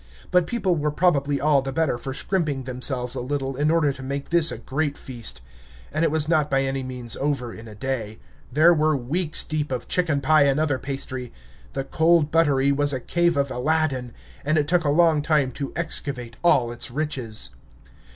[0.31, 4.01] But people were probably all the better for scrimping themselves a little in order to
[4.01, 5.41] make this a great feast.
[5.93, 8.17] And it was not by any means over in a day.
[8.51, 11.31] There were weeks deep of chicken pie and other pastry.
[11.73, 15.71] The cold buttery was a cave of Aladdin, and it took a long time to
[15.75, 17.51] excavate all its riches.